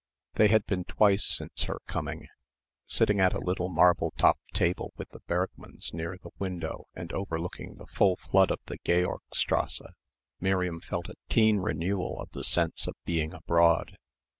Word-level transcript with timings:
They 0.33 0.47
had 0.47 0.65
been 0.65 0.83
twice 0.85 1.23
since 1.23 1.65
her 1.65 1.79
coming. 1.85 2.27
Sitting 2.87 3.19
at 3.19 3.35
a 3.35 3.39
little 3.39 3.69
marble 3.69 4.15
topped 4.17 4.51
table 4.55 4.93
with 4.97 5.07
the 5.09 5.19
Bergmanns 5.27 5.93
near 5.93 6.17
the 6.17 6.31
window 6.39 6.87
and 6.95 7.13
overlooking 7.13 7.75
the 7.75 7.85
full 7.85 8.15
flood 8.15 8.49
of 8.49 8.61
the 8.65 8.79
Georgstrasse 8.83 9.83
Miriam 10.39 10.81
felt 10.81 11.07
a 11.07 11.13
keen 11.29 11.59
renewal 11.59 12.19
of 12.19 12.31
the 12.31 12.43
sense 12.43 12.87
of 12.87 12.95
being 13.05 13.31
abroad. 13.31 13.95